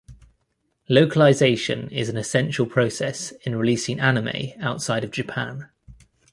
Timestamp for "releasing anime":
3.55-4.53